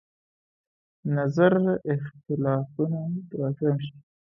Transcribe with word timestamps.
نظر 1.15 1.53
اختلافونه 1.93 3.01
راکم 3.39 3.75
شي. 3.85 3.95